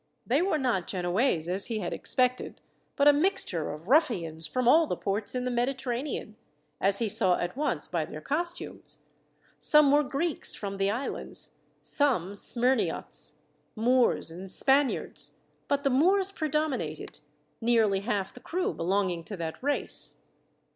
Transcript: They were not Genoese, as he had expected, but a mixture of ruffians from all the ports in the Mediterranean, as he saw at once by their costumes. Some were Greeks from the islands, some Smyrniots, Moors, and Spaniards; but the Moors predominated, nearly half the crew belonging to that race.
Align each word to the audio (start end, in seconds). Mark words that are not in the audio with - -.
They 0.25 0.41
were 0.41 0.57
not 0.57 0.87
Genoese, 0.87 1.47
as 1.47 1.67
he 1.67 1.77
had 1.77 1.93
expected, 1.93 2.59
but 2.95 3.07
a 3.07 3.13
mixture 3.13 3.69
of 3.71 3.87
ruffians 3.87 4.47
from 4.47 4.67
all 4.67 4.87
the 4.87 4.95
ports 4.97 5.35
in 5.35 5.45
the 5.45 5.51
Mediterranean, 5.51 6.37
as 6.79 6.97
he 6.97 7.07
saw 7.07 7.37
at 7.37 7.55
once 7.55 7.87
by 7.87 8.05
their 8.05 8.19
costumes. 8.19 9.05
Some 9.59 9.91
were 9.91 10.01
Greeks 10.01 10.55
from 10.55 10.77
the 10.77 10.89
islands, 10.89 11.51
some 11.83 12.33
Smyrniots, 12.33 13.41
Moors, 13.75 14.31
and 14.31 14.51
Spaniards; 14.51 15.37
but 15.67 15.83
the 15.83 15.91
Moors 15.91 16.31
predominated, 16.31 17.19
nearly 17.61 17.99
half 17.99 18.33
the 18.33 18.39
crew 18.39 18.73
belonging 18.73 19.23
to 19.25 19.37
that 19.37 19.61
race. 19.61 20.19